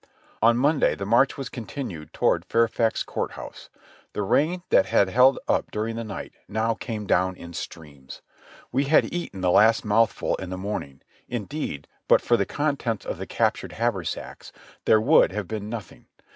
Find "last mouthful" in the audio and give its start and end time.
9.51-10.35